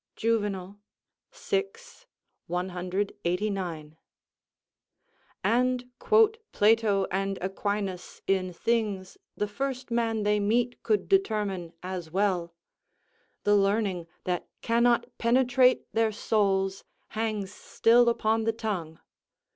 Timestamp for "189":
2.47-3.97